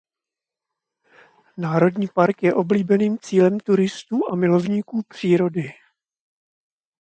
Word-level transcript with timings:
Národní 1.57 2.07
park 2.07 2.43
je 2.43 2.53
oblíbeným 2.53 3.17
cílem 3.21 3.59
turistů 3.59 4.17
a 4.31 4.35
milovníků 4.35 5.03
přírody. 5.03 5.73